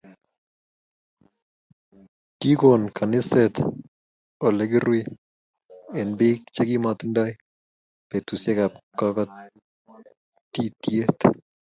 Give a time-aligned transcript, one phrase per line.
[2.39, 3.55] Kikon kaniset
[4.45, 5.01] olekirui
[5.99, 7.31] eng biik chi kimokotindoi
[8.09, 11.17] betusiek ab kaititiet